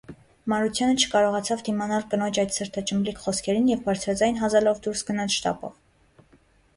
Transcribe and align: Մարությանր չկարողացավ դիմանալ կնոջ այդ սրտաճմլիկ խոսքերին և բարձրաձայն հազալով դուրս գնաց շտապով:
Մարությանր 0.51 1.01
չկարողացավ 1.07 1.59
դիմանալ 1.67 2.07
կնոջ 2.13 2.39
այդ 2.43 2.55
սրտաճմլիկ 2.59 3.21
խոսքերին 3.25 3.67
և 3.73 3.83
բարձրաձայն 3.91 4.39
հազալով 4.45 4.81
դուրս 4.87 5.05
գնաց 5.11 5.35
շտապով: 5.37 5.77